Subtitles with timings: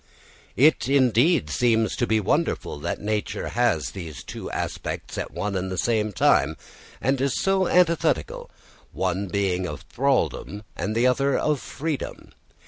[0.55, 5.71] It indeed seems to be wonderful that nature has these two aspects at one and
[5.71, 6.57] the same time,
[6.99, 8.49] and so antithetical
[8.93, 12.31] one being of thraldom and the other of freedom.